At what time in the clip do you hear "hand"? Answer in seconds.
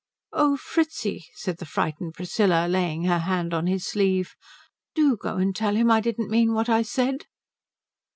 3.19-3.53